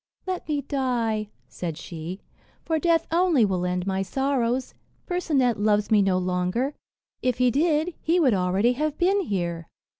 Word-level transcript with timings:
"Let 0.25 0.47
me 0.49 0.63
die," 0.63 1.29
said 1.47 1.77
she, 1.77 2.21
"for 2.65 2.79
death 2.79 3.05
only 3.11 3.45
will 3.45 3.67
end 3.67 3.85
my 3.85 4.01
sorrows. 4.01 4.73
Percinet 5.05 5.59
loves 5.59 5.91
me 5.91 6.01
no 6.01 6.17
longer; 6.17 6.73
if 7.21 7.37
he 7.37 7.51
did, 7.51 7.93
he 8.01 8.19
would 8.19 8.33
already 8.33 8.71
have 8.73 8.97
been 8.97 9.19
here." 9.21 9.67